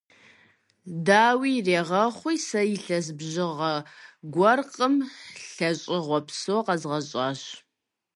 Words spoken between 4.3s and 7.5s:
гуэркъым– лӀэщӀыгъуэ псо къэзгъэщӀащ.